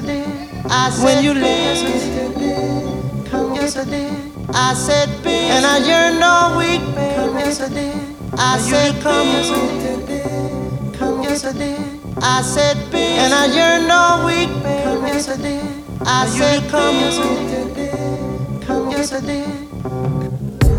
[0.00, 0.48] yesterday.
[0.70, 4.10] I said, when you left, yesterday, come yesterday.
[4.52, 7.14] I said, "Baby." and I yearned all week, baby.
[7.16, 7.92] Come yesterday.
[8.38, 10.98] I said, come yesterday.
[10.98, 11.76] Come yesterday.
[12.22, 14.84] I said, bitch, and I yearned all week, baby.
[14.84, 15.62] Come yesterday.
[16.02, 18.66] I said, come yesterday.
[18.66, 19.46] Come yesterday.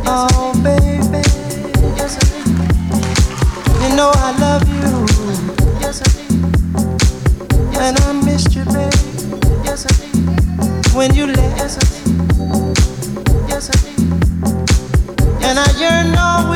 [0.06, 1.22] Oh, baby,
[1.98, 2.42] yesterday.
[3.82, 4.82] You know I love you.
[7.84, 9.01] And I missed you, baby
[10.94, 11.58] when you left.
[11.58, 13.50] Yes, I did.
[13.50, 14.00] Yes, I did.
[15.44, 16.51] And I yearn over.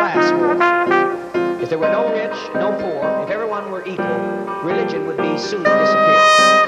[0.00, 1.60] class war.
[1.60, 4.06] If there were no rich, no poor, if everyone were equal,
[4.64, 6.59] religion would be soon disappeared.